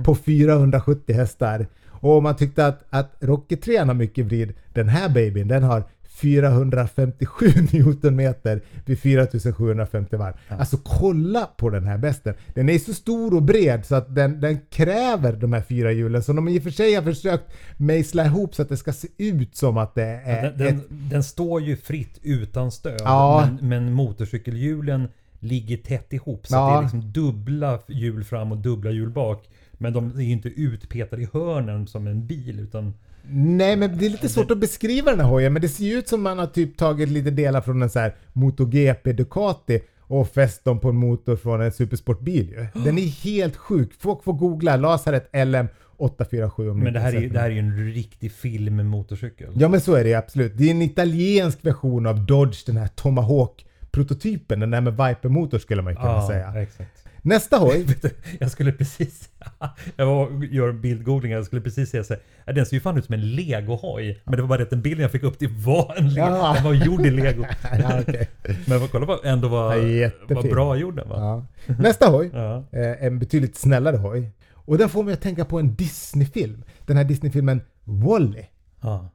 på 0.06 0.16
470 0.16 1.16
hästar. 1.16 1.68
Och 1.90 2.18
om 2.18 2.24
man 2.24 2.36
tyckte 2.36 2.68
att, 2.68 2.84
att 2.90 3.16
Rocket 3.20 3.62
3 3.62 3.78
har 3.78 3.94
mycket 3.94 4.26
vrid, 4.26 4.54
den 4.74 4.90
här 4.90 5.10
babyn 5.10 5.48
den 5.48 5.64
har 5.64 5.84
457 6.14 7.46
Newtonmeter 7.72 8.62
vid 8.86 9.00
4750 9.00 10.16
varv. 10.18 10.34
Alltså 10.48 10.78
kolla 10.84 11.46
på 11.58 11.70
den 11.70 11.84
här 11.84 11.98
besten. 11.98 12.34
Den 12.54 12.70
är 12.70 12.80
så 12.80 12.94
stor 12.94 13.34
och 13.36 13.44
bred 13.44 13.86
så 13.86 13.96
att 13.96 14.16
den, 14.16 14.42
den 14.42 14.60
kräver 14.70 15.34
de 15.34 15.54
här 15.54 15.62
fyra 15.62 15.92
hjulen 15.92 16.24
som 16.24 16.36
de 16.36 16.48
i 16.48 16.60
och 16.60 16.64
för 16.64 16.70
sig 16.70 16.94
har 16.96 17.04
försökt 17.04 17.44
mejsla 17.78 18.26
ihop 18.26 18.56
så 18.56 18.62
att 18.62 18.70
det 18.70 18.78
ska 18.78 18.94
se 18.94 19.08
ut 19.18 19.56
som 19.56 19.78
att 19.78 19.96
det 19.96 20.04
är 20.06 20.42
Den, 20.44 20.58
den, 20.58 20.78
ett... 20.78 20.84
den 20.90 21.24
står 21.24 21.62
ju 21.62 21.76
fritt 21.76 22.20
utan 22.22 22.72
stöd. 22.72 23.02
Ja. 23.04 23.50
Men, 23.60 23.70
men 23.70 23.94
motorcykelhjulen 23.94 25.08
ligger 25.40 25.78
tätt 25.78 26.14
ihop. 26.14 26.48
Så 26.48 26.56
Ja. 26.56 26.72
det 26.72 26.78
är 26.78 26.82
liksom 26.82 27.12
dubbla 27.12 27.80
hjul 27.88 28.24
fram 28.24 28.52
och 28.52 28.58
dubbla 28.58 28.92
hjul 28.92 29.10
bak. 29.10 29.50
Men 29.74 29.94
de 29.94 30.12
är 30.18 30.22
ju 30.24 30.32
inte 30.32 30.50
utpetade 30.50 31.22
i 31.22 31.28
hörnen 31.34 31.88
som 31.88 32.08
en 32.08 32.28
bil 32.28 32.60
utan... 32.60 32.94
Nej 33.28 33.76
men 33.76 33.98
det 33.98 34.06
är 34.06 34.10
lite 34.10 34.30
svårt 34.30 34.52
att 34.52 34.58
beskriva 34.58 35.12
den 35.12 35.20
här 35.20 35.28
hojen 35.28 35.54
men 35.54 35.62
det 35.62 35.70
ser 35.70 35.84
ju 35.86 35.94
ut 35.94 36.08
som 36.08 36.22
man 36.22 36.40
har 36.40 36.48
typ 36.48 36.78
tagit 36.78 37.10
lite 37.10 37.32
delar 37.32 37.62
från 37.62 37.82
en 37.82 37.90
så 37.90 38.00
här 38.00 38.16
MotoGP 38.34 39.14
Ducati 39.14 39.82
och 40.00 40.30
fäst 40.30 40.64
dem 40.66 40.80
på 40.80 40.90
en 40.90 40.96
motor 40.96 41.36
från 41.36 41.62
en 41.62 41.72
supersportbil 41.72 42.50
ju. 42.50 42.68
Den 42.84 42.98
är 42.98 43.24
helt 43.24 43.56
sjuk. 43.56 43.92
Folk 44.00 44.24
får 44.24 44.34
googla 44.34 44.76
Lazaret 44.78 45.30
LM847 45.34 46.70
om 46.72 46.78
ni 46.78 46.84
Men 46.84 46.94
det 46.94 47.00
här, 47.00 47.14
är, 47.14 47.22
ju- 47.22 47.30
det 47.30 47.40
här 47.40 47.46
är 47.46 47.54
ju 47.54 47.60
en 47.60 47.94
riktig 47.94 48.32
filmmotorcykel. 48.32 49.50
Ja 49.56 49.68
men 49.70 49.82
så 49.82 49.94
är 49.96 50.04
det 50.04 50.14
absolut. 50.14 50.58
Det 50.58 50.64
är 50.68 50.72
en 50.72 50.82
italiensk 50.82 51.66
version 51.66 52.06
av 52.06 52.26
Dodge, 52.26 52.66
den 52.66 52.78
här 52.78 52.88
Tomahawk-prototypen. 52.88 54.60
Den 54.60 54.72
där 54.72 54.82
med 54.82 54.94
Viper-motor 54.94 55.58
skulle 55.60 55.82
man 55.82 55.94
ju 55.94 55.98
kunna 55.98 56.10
Ja, 56.12 56.28
säga. 56.28 56.62
exakt. 56.62 57.03
Nästa 57.26 57.58
hoj. 57.58 57.86
Jag 58.40 58.52
skulle 58.52 58.72
precis... 58.72 59.30
jag 59.96 60.06
var, 60.06 60.44
gör 60.46 60.72
bildgoogling 60.72 61.32
jag 61.32 61.46
skulle 61.46 61.62
precis 61.62 61.90
säga 61.90 62.04
så 62.04 62.14
här. 62.14 62.22
"Ja, 62.46 62.54
Den 62.54 62.66
ser 62.66 62.74
ju 62.76 62.80
fan 62.80 62.98
ut 62.98 63.06
som 63.06 63.14
en 63.14 63.36
legohoj. 63.36 64.22
Men 64.24 64.36
det 64.36 64.42
var 64.42 64.50
bara 64.50 64.58
det 64.58 64.64
att 64.64 64.70
den 64.70 64.82
bilden 64.82 65.02
jag 65.02 65.12
fick 65.12 65.24
upp 65.24 65.40
det 65.40 65.48
var 65.48 65.96
en 65.98 66.10
lego. 66.14 66.28
Ja. 66.28 66.54
Den 66.54 66.64
var 66.64 66.74
gjord 66.74 67.06
i 67.06 67.12
lego. 67.12 67.44
ja, 67.80 68.00
okej. 68.02 68.30
Men 68.68 68.88
kolla 68.88 69.06
vad 69.06 69.26
ändå 69.26 69.48
Ja, 69.48 69.52
vad, 69.52 69.84
jättefin. 69.90 70.36
vad 70.36 70.46
bra 70.50 70.76
gjord 70.76 70.96
den 70.96 71.10
var. 71.10 71.18
ja. 71.20 71.46
Nästa 71.80 72.08
hoj. 72.10 72.30
Ja. 72.34 72.64
Eh, 72.72 73.04
en 73.06 73.20
betydligt 73.20 73.56
snällare 73.58 73.98
hoj. 73.98 74.32
Och 74.54 74.78
den 74.78 74.90
får 74.90 75.04
mig 75.04 75.14
att 75.14 75.22
tänka 75.22 75.46
på 75.46 75.60
en 75.60 75.76
Disney-film. 75.76 76.64
Den 76.86 76.98
här 76.98 77.04
Disney-filmen 77.04 77.62
Wall-E. 77.84 78.46
Ja. 78.82 79.10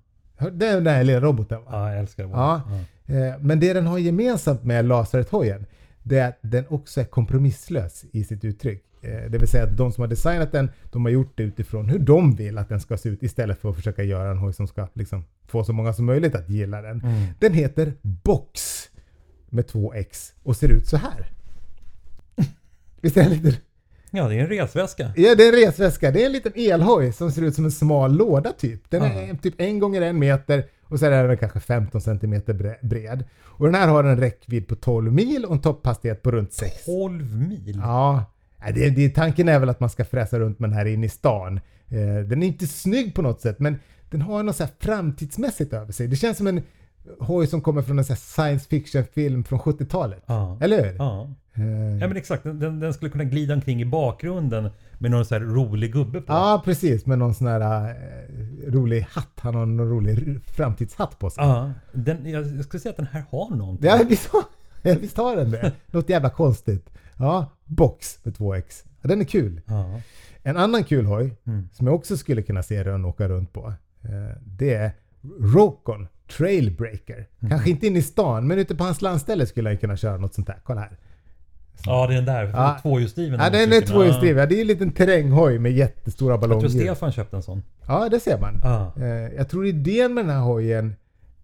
Det 0.52 0.66
är 0.66 0.74
den 0.74 0.84
där 0.84 1.04
lilla 1.04 1.20
roboten 1.20 1.58
va? 1.64 1.68
ja, 1.70 1.90
jag 1.90 1.98
älskar 2.00 2.24
det. 2.24 2.30
Ja. 2.30 2.62
Eh, 3.06 3.38
Men 3.40 3.60
det 3.60 3.72
den 3.72 3.86
har 3.86 3.98
gemensamt 3.98 4.64
med 4.64 4.84
Lazaret-hojen 4.84 5.66
det 6.08 6.18
är 6.18 6.28
att 6.28 6.38
den 6.40 6.64
också 6.68 7.00
är 7.00 7.04
kompromisslös 7.04 8.04
i 8.12 8.24
sitt 8.24 8.44
uttryck. 8.44 8.84
Eh, 9.02 9.30
Det 9.30 9.38
vill 9.38 9.48
säga 9.48 9.64
att 9.64 9.76
de 9.76 9.92
som 9.92 10.00
har 10.02 10.08
designat 10.08 10.52
den, 10.52 10.70
de 10.92 11.04
har 11.04 11.12
gjort 11.12 11.32
det 11.36 11.42
utifrån 11.42 11.88
hur 11.88 11.98
de 11.98 12.34
vill 12.34 12.58
att 12.58 12.68
den 12.68 12.80
ska 12.80 12.96
se 12.96 13.08
ut 13.08 13.22
istället 13.22 13.58
för 13.58 13.70
att 13.70 13.76
försöka 13.76 14.02
göra 14.02 14.30
en 14.30 14.38
hoj 14.38 14.52
som 14.52 14.66
ska 14.66 14.88
liksom 14.94 15.24
få 15.46 15.64
så 15.64 15.72
många 15.72 15.92
som 15.92 16.04
möjligt 16.06 16.34
att 16.34 16.48
gilla 16.50 16.82
den. 16.82 17.00
Mm. 17.00 17.26
Den 17.38 17.52
heter 17.52 17.92
Box 18.02 18.84
med 19.50 19.66
två 19.66 19.92
X 19.94 20.34
och 20.42 20.56
ser 20.56 20.68
ut 20.68 20.86
så 20.86 20.96
här. 20.96 21.30
Visst 23.00 23.16
är 23.16 23.22
den 23.22 23.32
lite 23.32 23.58
Ja, 24.10 24.28
det 24.28 24.34
är 24.34 24.40
en 24.40 24.46
resväska. 24.46 25.12
Ja, 25.16 25.34
det 25.34 25.44
är 25.48 25.52
en 25.52 25.66
resväska. 25.66 26.10
Det 26.10 26.22
är 26.22 26.26
en 26.26 26.32
liten 26.32 26.52
elhoj 26.56 27.12
som 27.12 27.30
ser 27.32 27.42
ut 27.42 27.54
som 27.54 27.64
en 27.64 27.70
smal 27.70 28.16
låda 28.16 28.52
typ. 28.52 28.90
Den 28.90 29.02
är 29.02 29.34
typ 29.36 29.54
en 29.60 29.78
gånger 29.78 30.02
en 30.02 30.18
meter 30.18 30.64
och 30.84 30.98
så 30.98 31.06
är 31.06 31.28
den 31.28 31.36
kanske 31.38 31.60
15 31.60 32.00
centimeter 32.00 32.54
bre- 32.54 32.86
bred. 32.86 33.24
Och 33.44 33.66
den 33.66 33.74
här 33.74 33.88
har 33.88 34.04
en 34.04 34.20
räckvidd 34.20 34.68
på 34.68 34.74
12 34.76 35.12
mil 35.12 35.44
och 35.44 35.52
en 35.52 35.60
topphastighet 35.60 36.22
på 36.22 36.30
runt 36.30 36.52
6. 36.52 36.84
12 36.84 37.36
mil. 37.48 37.80
Ja, 37.82 38.24
det, 38.74 38.90
det, 38.90 39.10
tanken 39.10 39.48
är 39.48 39.58
väl 39.58 39.68
att 39.68 39.80
man 39.80 39.90
ska 39.90 40.04
fräsa 40.04 40.38
runt 40.38 40.58
med 40.58 40.70
den 40.70 40.76
här 40.78 40.86
inne 40.86 41.06
i 41.06 41.08
stan. 41.08 41.56
Eh, 41.88 42.24
den 42.28 42.42
är 42.42 42.46
inte 42.46 42.66
snygg 42.66 43.14
på 43.14 43.22
något 43.22 43.40
sätt 43.40 43.58
men 43.58 43.78
den 44.10 44.22
har 44.22 44.42
något 44.42 44.56
så 44.56 44.62
här 44.64 44.70
framtidsmässigt 44.80 45.72
över 45.72 45.92
sig. 45.92 46.06
Det 46.06 46.16
känns 46.16 46.36
som 46.38 46.46
en 46.46 46.62
hoj 47.20 47.46
som 47.46 47.60
kommer 47.60 47.82
från 47.82 47.98
en 47.98 48.04
science 48.04 48.68
fiction 48.68 49.04
film 49.14 49.44
från 49.44 49.58
70-talet. 49.58 50.22
Ja. 50.26 50.58
Eller 50.60 50.84
hur? 50.84 50.96
Ja. 50.98 51.30
Eh, 51.58 51.98
ja, 52.00 52.08
men 52.08 52.16
exakt. 52.16 52.42
Den, 52.44 52.58
den, 52.58 52.80
den 52.80 52.94
skulle 52.94 53.10
kunna 53.10 53.24
glida 53.24 53.54
omkring 53.54 53.80
i 53.80 53.84
bakgrunden 53.84 54.70
med 54.98 55.10
någon 55.10 55.24
så 55.24 55.34
här 55.34 55.40
rolig 55.42 55.92
gubbe 55.92 56.20
på. 56.20 56.32
Ja, 56.32 56.62
precis. 56.64 57.06
Med 57.06 57.18
någon 57.18 57.34
sån 57.34 57.46
här 57.46 57.88
eh, 57.90 57.94
rolig 58.72 59.00
hatt. 59.10 59.32
Han 59.40 59.54
har 59.54 59.66
någon 59.66 59.88
rolig 59.90 60.40
framtidshatt 60.56 61.18
på 61.18 61.30
sig. 61.30 61.44
Ja, 61.44 61.72
den, 61.92 62.30
jag, 62.30 62.64
skulle 62.64 62.80
säga 62.80 62.90
att 62.90 62.96
den 62.96 63.06
här 63.12 63.24
har 63.30 63.56
någonting. 63.56 63.90
Ja, 63.90 64.00
visst 64.08 64.26
har, 64.32 64.42
visst 65.00 65.16
har 65.16 65.36
den 65.36 65.50
det. 65.50 65.72
Något 65.86 66.08
jävla 66.08 66.30
konstigt. 66.30 66.90
Ja, 67.16 67.50
Box 67.64 68.18
med 68.24 68.36
två 68.36 68.54
X. 68.54 68.84
Ja, 69.02 69.08
den 69.08 69.20
är 69.20 69.24
kul. 69.24 69.60
Ja. 69.66 70.00
En 70.42 70.56
annan 70.56 70.84
kul 70.84 71.06
hoj 71.06 71.36
Mm. 71.46 71.68
som 71.72 71.86
jag 71.86 71.96
också 71.96 72.16
skulle 72.16 72.42
kunna 72.42 72.62
se 72.62 72.84
Rönn 72.84 73.04
åka 73.04 73.28
runt 73.28 73.52
på. 73.52 73.72
eh, 74.02 74.36
Det 74.44 74.74
är 74.74 74.90
Rokon 75.40 76.08
Trailbreaker. 76.36 77.26
Mm. 77.40 77.50
Kanske 77.50 77.70
inte 77.70 77.86
in 77.86 77.96
i 77.96 78.02
stan, 78.02 78.46
men 78.46 78.58
ute 78.58 78.74
på 78.76 78.84
hans 78.84 79.02
landställe 79.02 79.46
skulle 79.46 79.70
jag 79.70 79.80
kunna 79.80 79.96
köra 79.96 80.16
något 80.16 80.34
sånt 80.34 80.48
här. 80.48 80.58
Kolla 80.64 80.80
här. 80.80 80.98
Ja, 81.86 82.06
det 82.06 82.12
är 82.12 82.16
den 82.16 82.24
där. 82.24 82.50
Ja. 82.54 82.78
Tvåhjulsdriven. 82.82 83.40
Ja, 83.40 83.50
den 83.50 83.72
är 83.72 83.80
tvåhjulsdriven. 83.80 84.38
Ja, 84.38 84.46
Det 84.46 84.56
är 84.56 84.60
en 84.60 84.66
liten 84.66 84.92
terränghoj 84.92 85.58
med 85.58 85.72
jättestora 85.72 86.32
Jag 86.32 86.40
tror 86.40 86.48
ballonger. 86.48 86.68
Stefan 86.68 87.12
köpte 87.12 87.36
en 87.36 87.42
sån. 87.42 87.62
Ja, 87.86 88.08
det 88.08 88.20
ser 88.20 88.38
man. 88.38 88.60
Ja. 88.62 88.92
Eh, 88.96 89.06
Jag 89.36 89.48
tror 89.48 89.66
idén 89.66 90.14
med 90.14 90.24
den 90.24 90.34
här 90.34 90.42
hojen 90.42 90.96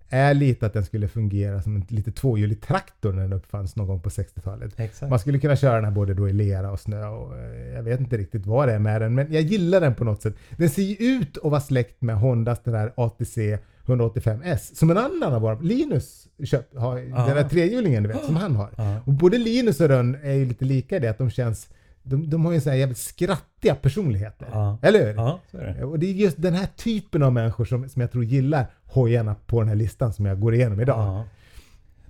är 0.08 0.34
lite 0.34 0.66
att 0.66 0.72
den 0.72 0.84
skulle 0.84 1.08
fungera 1.08 1.62
som 1.62 1.76
en 1.76 1.84
lite 1.88 2.12
tvåhjulig 2.12 2.60
traktor 2.62 3.12
när 3.12 3.22
den 3.22 3.32
uppfanns 3.32 3.76
någon 3.76 3.86
gång 3.86 4.00
på 4.00 4.08
60-talet. 4.08 4.80
Exakt. 4.80 5.10
Man 5.10 5.18
skulle 5.18 5.38
kunna 5.38 5.56
köra 5.56 5.74
den 5.74 5.84
här 5.84 5.90
både 5.92 6.14
då 6.14 6.28
i 6.28 6.32
lera 6.32 6.70
och 6.70 6.80
snö 6.80 7.06
och 7.06 7.38
eh, 7.38 7.74
jag 7.74 7.82
vet 7.82 8.00
inte 8.00 8.16
riktigt 8.16 8.46
vad 8.46 8.68
det 8.68 8.74
är 8.74 8.78
med 8.78 9.00
den 9.00 9.14
men 9.14 9.32
jag 9.32 9.42
gillar 9.42 9.80
den 9.80 9.94
på 9.94 10.04
något 10.04 10.22
sätt. 10.22 10.34
Den 10.56 10.70
ser 10.70 10.82
ju 10.82 10.94
ut 11.18 11.36
att 11.44 11.50
vara 11.50 11.60
släkt 11.60 12.02
med 12.02 12.16
Hondas 12.16 12.60
den 12.64 12.74
här 12.74 12.92
ATC 12.96 13.38
185S 13.86 14.74
som 14.74 14.90
en 14.90 14.98
annan 14.98 15.34
av 15.34 15.42
våra, 15.42 15.54
Linus 15.60 16.28
köpt, 16.44 16.76
har, 16.76 16.98
Ja. 16.98 17.26
den 17.26 17.36
där 17.36 17.48
trehjulingen 17.48 18.02
du 18.02 18.08
vet 18.08 18.24
som 18.24 18.36
han 18.36 18.56
har. 18.56 18.70
Ja. 18.76 19.00
Och 19.06 19.12
både 19.12 19.38
Linus 19.38 19.80
och 19.80 19.88
Rönn 19.88 20.16
är 20.22 20.32
ju 20.32 20.44
lite 20.44 20.64
lika 20.64 20.96
i 20.96 20.98
det 20.98 21.08
att 21.08 21.18
de 21.18 21.30
känns, 21.30 21.68
de, 22.02 22.30
de 22.30 22.44
har 22.44 22.52
ju 22.52 22.60
så 22.60 22.70
här 22.70 22.76
jävligt 22.76 22.98
skrattiga 22.98 23.74
personligheter. 23.74 24.48
Ja. 24.52 24.78
Eller 24.82 25.06
hur? 25.06 25.14
Ja, 25.14 25.40
så 25.50 25.56
är 25.58 25.74
det. 25.78 25.84
Och 25.84 25.98
det 25.98 26.06
är 26.06 26.12
just 26.12 26.42
den 26.42 26.54
här 26.54 26.66
typen 26.76 27.22
av 27.22 27.32
människor 27.32 27.64
som, 27.64 27.88
som 27.88 28.00
jag 28.02 28.12
tror 28.12 28.24
gillar 28.24 28.66
hojarna 28.84 29.36
på 29.46 29.60
den 29.60 29.68
här 29.68 29.76
listan 29.76 30.12
som 30.12 30.26
jag 30.26 30.40
går 30.40 30.54
igenom 30.54 30.80
idag. 30.80 31.22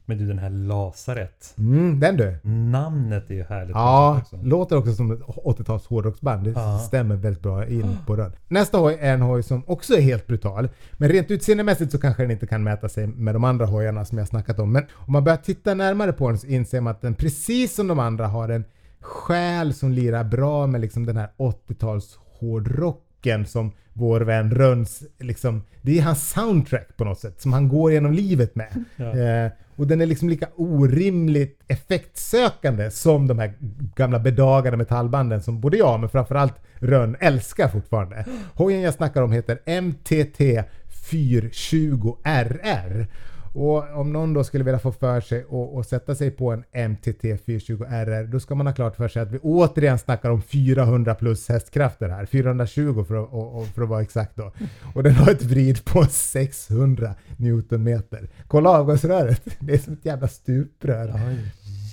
Men 0.06 0.18
du, 0.18 0.26
den 0.26 0.38
här 0.38 0.50
Lasaret. 0.50 1.54
Mm, 1.58 2.00
den 2.00 2.16
du. 2.16 2.36
Namnet 2.42 3.30
är 3.30 3.34
ju 3.34 3.42
härligt. 3.44 3.74
Ja, 3.76 4.18
också. 4.22 4.36
låter 4.42 4.76
också 4.76 4.92
som 4.94 5.10
ett 5.10 5.20
80-tals 5.20 5.86
hårdrocksband. 5.86 6.44
Det 6.44 6.50
Ja. 6.50 6.78
stämmer 6.78 7.16
väldigt 7.16 7.42
bra 7.42 7.66
in 7.66 7.96
på 8.06 8.16
den. 8.16 8.32
Nästa 8.48 8.78
hoj 8.78 8.96
är 9.00 9.14
en 9.14 9.20
hoj 9.20 9.42
som 9.42 9.62
också 9.66 9.94
är 9.94 10.00
helt 10.00 10.26
brutal. 10.26 10.68
Men 10.92 11.08
rent 11.08 11.30
utseendemässigt 11.30 11.92
så 11.92 11.98
kanske 11.98 12.22
den 12.22 12.30
inte 12.30 12.46
kan 12.46 12.62
mäta 12.62 12.88
sig 12.88 13.06
med 13.06 13.34
de 13.34 13.44
andra 13.44 13.66
hojarna 13.66 14.04
som 14.04 14.18
jag 14.18 14.28
snackat 14.28 14.58
om. 14.58 14.72
Men 14.72 14.82
om 14.94 15.12
man 15.12 15.24
börjar 15.24 15.36
titta 15.36 15.74
närmare 15.74 16.12
på 16.12 16.28
den 16.28 16.38
så 16.38 16.46
inser 16.46 16.80
man 16.80 16.90
att 16.90 17.00
den 17.02 17.14
precis 17.14 17.74
som 17.74 17.88
de 17.88 17.98
andra 17.98 18.26
har 18.26 18.48
en 18.48 18.64
själ 19.00 19.74
som 19.74 19.92
lirar 19.92 20.24
bra 20.24 20.66
med 20.66 20.80
liksom 20.80 21.06
den 21.06 21.16
här 21.16 21.28
80-tals 21.36 22.18
hårdrocken 22.40 23.46
som 23.46 23.72
vår 23.92 24.20
vän 24.20 24.50
Rönns, 24.50 25.02
liksom, 25.18 25.62
det 25.82 25.98
är 25.98 26.02
hans 26.02 26.30
soundtrack 26.30 26.96
på 26.96 27.04
något 27.04 27.18
sätt 27.18 27.40
som 27.42 27.52
han 27.52 27.68
går 27.68 27.92
genom 27.92 28.12
livet 28.12 28.54
med. 28.54 28.84
Ja. 28.96 29.16
Eh, 29.18 29.50
och 29.76 29.86
den 29.86 30.00
är 30.00 30.06
liksom 30.06 30.28
lika 30.28 30.48
orimligt 30.56 31.60
effektsökande 31.68 32.90
som 32.90 33.26
de 33.28 33.38
här 33.38 33.52
gamla 33.96 34.18
bedagade 34.18 34.76
metallbanden 34.76 35.42
som 35.42 35.60
både 35.60 35.76
jag 35.76 36.00
men 36.00 36.08
framförallt 36.08 36.54
Rönn 36.78 37.16
älskar 37.20 37.68
fortfarande. 37.68 38.24
Hojen 38.54 38.80
jag 38.80 38.94
snackar 38.94 39.22
om 39.22 39.32
heter 39.32 39.80
MTT 39.80 40.64
420 41.10 42.16
RR. 42.24 43.06
Och 43.54 44.00
om 44.00 44.12
någon 44.12 44.34
då 44.34 44.44
skulle 44.44 44.64
vilja 44.64 44.78
få 44.78 44.92
för 44.92 45.20
sig 45.20 45.44
och, 45.44 45.76
och 45.76 45.86
sätta 45.86 46.14
sig 46.14 46.30
på 46.30 46.52
en 46.52 46.90
MTT 46.90 47.22
420 47.46 47.84
RR 47.88 48.26
då 48.26 48.40
ska 48.40 48.54
man 48.54 48.66
ha 48.66 48.74
klart 48.74 48.96
för 48.96 49.08
sig 49.08 49.22
att 49.22 49.30
vi 49.30 49.38
återigen 49.38 49.98
snackar 49.98 50.30
om 50.30 50.42
400 50.42 51.14
plus 51.14 51.48
hästkrafter 51.48 52.08
här. 52.08 52.26
420 52.26 53.04
för 53.08 53.22
att, 53.24 53.32
och, 53.32 53.58
och 53.60 53.66
för 53.66 53.82
att 53.82 53.88
vara 53.88 54.02
exakt 54.02 54.36
då. 54.36 54.52
Och 54.94 55.02
den 55.02 55.14
har 55.14 55.30
ett 55.32 55.42
vrid 55.42 55.84
på 55.84 56.04
600 56.04 57.14
Newtonmeter. 57.36 58.28
Kolla 58.48 58.70
avgasröret. 58.70 59.42
Det 59.60 59.74
är 59.74 59.78
som 59.78 59.92
ett 59.92 60.04
jävla 60.04 60.28
stuprör. 60.28 61.08
Ja, 61.08 61.18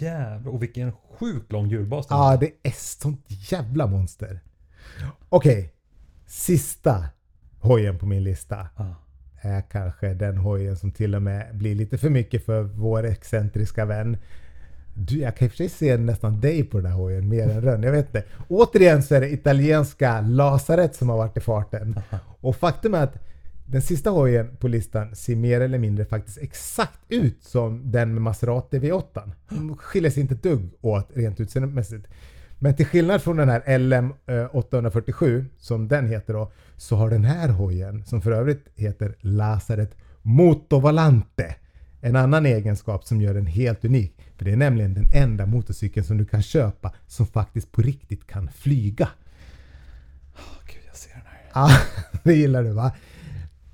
jävlar. 0.08 0.52
Och 0.54 0.62
vilken 0.64 0.92
sjukt 1.20 1.52
lång 1.52 1.68
hjulbas 1.68 2.08
Ja, 2.10 2.16
har. 2.16 2.38
det 2.38 2.52
är 2.64 2.74
sånt 3.02 3.26
jävla 3.52 3.88
monster. 3.88 4.40
Okej, 5.30 5.74
sista 6.26 7.06
hojen 7.60 7.98
på 8.00 8.06
min 8.06 8.24
lista 8.24 8.68
Ja. 8.78 8.96
Är 9.42 9.62
kanske 9.62 10.14
den 10.14 10.38
hojen 10.38 10.76
som 10.76 10.92
till 10.92 11.16
och 11.16 11.22
med 11.22 11.56
blir 11.56 11.76
lite 11.76 11.98
för 11.98 12.10
mycket 12.10 12.46
för 12.46 12.62
vår 12.62 13.06
excentriska 13.06 13.86
vän. 13.86 14.18
Du, 14.94 15.18
jag 15.18 15.38
kan 15.38 15.46
i 15.46 15.48
och 15.48 15.52
för 15.52 15.58
sig 15.58 15.70
se 15.70 15.98
nästan 15.98 16.42
dig 16.42 16.64
på 16.64 16.78
den 16.78 16.92
här 16.92 16.98
hojen 16.98 17.30
mer 17.30 17.50
än 17.50 17.62
Rönn. 17.62 17.84
Jag 17.84 17.92
vet 17.92 18.06
inte. 18.06 18.24
Återigen 18.48 19.04
så 19.04 19.16
är 19.16 19.22
det 19.22 19.34
italienska 19.34 20.22
Lasaret 20.22 20.96
som 20.96 21.10
har 21.10 21.18
varit 21.18 21.38
i 21.38 21.40
farten. 21.40 22.00
Och 22.42 22.56
faktum 22.56 22.94
är 22.94 23.04
att 23.04 23.20
den 23.66 23.82
sista 23.82 24.10
hojen 24.10 24.58
på 24.58 24.68
listan 24.68 25.16
ser 25.16 25.36
mer 25.36 25.62
eller 25.62 25.78
mindre 25.78 26.06
faktiskt 26.06 26.38
exakt 26.38 27.00
ut 27.10 27.44
som 27.44 27.92
den 27.92 28.14
med 28.14 28.22
Maserati 28.22 28.80
V8. 28.80 29.32
De 29.50 29.78
skiljer 29.78 30.12
sig 30.12 30.22
inte 30.22 30.34
ett 30.34 30.44
dugg 30.44 30.70
åt 30.82 31.10
rent 31.14 31.40
utseendemässigt. 31.40 32.08
Men 32.64 32.76
till 32.76 32.86
skillnad 32.86 33.22
från 33.22 33.38
den 33.38 33.50
här 33.50 33.78
LM 33.78 34.14
eh, 34.26 34.56
847 34.56 35.46
som 35.58 35.88
den 35.88 36.08
heter 36.08 36.34
då 36.34 36.52
så 36.78 36.96
har 36.96 37.10
den 37.10 37.26
här 37.26 37.50
hojen 37.50 38.06
som 38.06 38.22
för 38.22 38.32
övrigt 38.32 38.68
heter 38.76 39.16
Lasaret 39.20 39.96
Motovalante 40.22 41.56
en 42.02 42.16
annan 42.16 42.46
egenskap 42.46 43.04
som 43.04 43.22
gör 43.22 43.34
den 43.34 43.46
helt 43.46 43.86
unik. 43.86 44.16
För 44.38 44.46
det 44.46 44.52
är 44.52 44.56
nämligen 44.56 44.94
den 44.94 45.06
enda 45.14 45.46
motorcykeln 45.46 46.06
som 46.06 46.18
du 46.18 46.26
kan 46.26 46.42
köpa 46.42 46.94
som 47.08 47.28
faktiskt 47.28 47.72
på 47.72 47.82
riktigt 47.82 48.28
kan 48.28 48.50
flyga. 48.52 49.10
Åh, 50.36 50.66
Gud, 50.66 50.84
jag 50.88 50.96
ser 50.96 51.14
den 51.14 51.22
här. 51.26 51.42
Ja, 51.54 51.70
det 52.24 52.34
gillar 52.34 52.64
du 52.64 52.72
va? 52.72 52.92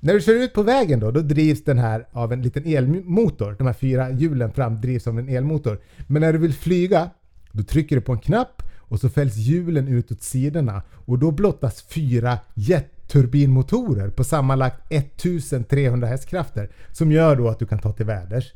När 0.00 0.14
du 0.14 0.20
kör 0.20 0.34
ut 0.34 0.52
på 0.52 0.62
vägen 0.62 1.00
då, 1.00 1.10
då 1.10 1.20
drivs 1.20 1.64
den 1.64 1.78
här 1.78 2.06
av 2.12 2.32
en 2.32 2.42
liten 2.42 2.66
elmotor. 2.66 3.54
De 3.58 3.66
här 3.66 3.74
fyra 3.74 4.10
hjulen 4.10 4.52
fram 4.52 4.80
drivs 4.80 5.06
av 5.06 5.18
en 5.18 5.28
elmotor. 5.28 5.80
Men 6.06 6.22
när 6.22 6.32
du 6.32 6.38
vill 6.38 6.54
flyga, 6.54 7.10
då 7.52 7.62
trycker 7.62 7.96
du 7.96 8.02
på 8.02 8.12
en 8.12 8.18
knapp 8.18 8.62
och 8.88 9.00
så 9.00 9.08
fälls 9.08 9.36
hjulen 9.36 9.88
ut 9.88 10.12
åt 10.12 10.22
sidorna 10.22 10.82
och 10.92 11.18
då 11.18 11.30
blottas 11.30 11.82
fyra 11.82 12.38
jetturbinmotorer 12.54 14.10
på 14.10 14.24
sammanlagt 14.24 14.92
1300 14.92 16.08
hästkrafter 16.08 16.70
som 16.92 17.12
gör 17.12 17.36
då 17.36 17.48
att 17.48 17.58
du 17.58 17.66
kan 17.66 17.78
ta 17.78 17.92
till 17.92 18.06
väders. 18.06 18.52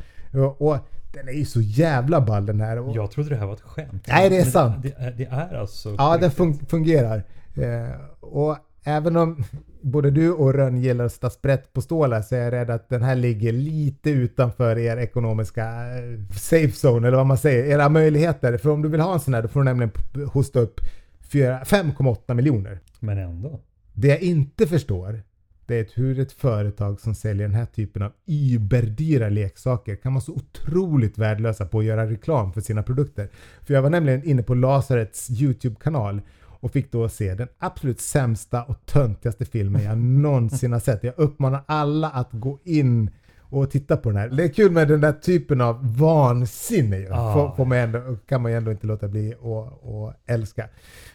Och, 0.58 0.78
den 1.12 1.28
är 1.28 1.32
ju 1.32 1.44
så 1.44 1.60
jävla 1.60 2.20
ball 2.20 2.46
den 2.46 2.60
här. 2.60 2.78
Och, 2.78 2.96
Jag 2.96 3.10
trodde 3.10 3.28
det 3.28 3.36
här 3.36 3.46
var 3.46 3.54
ett 3.54 3.60
skämt. 3.60 4.04
Nej, 4.08 4.30
det 4.30 4.38
är 4.38 4.44
sant. 4.44 4.82
Det, 4.82 4.94
är, 4.96 5.10
det 5.12 5.24
är 5.24 5.54
alltså... 5.54 5.94
Ja, 5.98 6.18
den 6.18 6.54
fungerar. 6.68 7.24
Eh, 7.54 8.00
och 8.20 8.56
även 8.84 9.16
om 9.16 9.44
både 9.82 10.10
du 10.10 10.32
och 10.32 10.54
Rönn 10.54 10.76
gillar 10.76 11.04
att 11.04 11.12
sätta 11.12 11.30
sprätt 11.30 11.72
på 11.72 11.82
stålar 11.82 12.22
så 12.22 12.34
är 12.34 12.40
jag 12.40 12.52
rädd 12.52 12.70
att 12.70 12.88
den 12.88 13.02
här 13.02 13.16
ligger 13.16 13.52
lite 13.52 14.10
utanför 14.10 14.78
er 14.78 14.96
ekonomiska 14.96 15.64
eh, 15.64 16.34
safe 16.36 16.88
zone 16.88 17.08
eller 17.08 17.16
vad 17.16 17.26
man 17.26 17.38
säger. 17.38 17.64
Era 17.64 17.88
möjligheter. 17.88 18.58
För 18.58 18.70
om 18.70 18.82
du 18.82 18.88
vill 18.88 19.00
ha 19.00 19.14
en 19.14 19.20
sån 19.20 19.34
här 19.34 19.42
då 19.42 19.48
får 19.48 19.60
du 19.60 19.64
nämligen 19.64 19.92
hosta 20.32 20.60
upp 20.60 20.80
fyra- 21.20 21.64
5,8 21.64 22.34
miljoner. 22.34 22.78
Men 23.00 23.18
ändå. 23.18 23.60
Det 23.92 24.08
jag 24.08 24.20
inte 24.20 24.66
förstår 24.66 25.22
det 25.66 25.78
är 25.78 25.86
hur 25.94 26.18
ett 26.18 26.32
företag 26.32 27.00
som 27.00 27.14
säljer 27.14 27.46
den 27.46 27.56
här 27.56 27.66
typen 27.66 28.02
av 28.02 28.12
überdyra 28.26 29.28
leksaker 29.28 29.96
kan 29.96 30.14
vara 30.14 30.20
så 30.20 30.32
otroligt 30.32 31.18
värdelösa 31.18 31.66
på 31.66 31.78
att 31.78 31.84
göra 31.84 32.10
reklam 32.10 32.52
för 32.52 32.60
sina 32.60 32.82
produkter. 32.82 33.28
För 33.60 33.74
jag 33.74 33.82
var 33.82 33.90
nämligen 33.90 34.24
inne 34.24 34.42
på 34.42 34.54
Lasarets 34.54 35.30
YouTube-kanal 35.30 36.20
och 36.62 36.72
fick 36.72 36.92
då 36.92 37.08
se 37.08 37.34
den 37.34 37.48
absolut 37.58 38.00
sämsta 38.00 38.62
och 38.62 38.76
töntigaste 38.86 39.44
filmen 39.44 39.84
jag 39.84 39.98
någonsin 39.98 40.72
har 40.72 40.80
sett. 40.80 41.04
Jag 41.04 41.14
uppmanar 41.16 41.62
alla 41.66 42.10
att 42.10 42.28
gå 42.32 42.58
in 42.64 43.10
och 43.40 43.70
titta 43.70 43.96
på 43.96 44.10
den 44.10 44.18
här. 44.18 44.28
Det 44.28 44.44
är 44.44 44.48
kul 44.48 44.72
med 44.72 44.88
den 44.88 45.00
där 45.00 45.12
typen 45.12 45.60
av 45.60 45.96
vansinne. 45.98 47.08
Ah. 47.10 47.34
Får, 47.34 47.56
får 47.56 47.64
man 47.64 47.78
ändå, 47.78 48.16
kan 48.28 48.42
man 48.42 48.52
ju 48.52 48.58
ändå 48.58 48.70
inte 48.70 48.86
låta 48.86 49.08
bli 49.08 49.34
att 49.34 50.16
älska. 50.26 50.68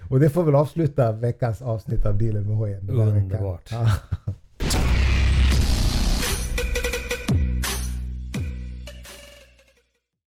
Och 0.10 0.20
det 0.20 0.30
får 0.30 0.44
väl 0.44 0.56
avsluta 0.56 1.12
veckans 1.12 1.62
avsnitt 1.62 2.06
av 2.06 2.18
Dealen 2.18 2.48
med 2.48 2.58
hojen. 2.58 2.88
veckan. 2.88 3.00
Underbart. 3.00 3.72